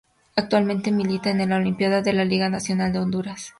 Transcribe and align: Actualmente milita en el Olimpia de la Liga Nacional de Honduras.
Actualmente 0.35 0.91
milita 0.91 1.29
en 1.29 1.41
el 1.41 1.53
Olimpia 1.53 2.01
de 2.01 2.13
la 2.13 2.25
Liga 2.25 2.49
Nacional 2.49 2.91
de 2.91 2.97
Honduras. 2.97 3.49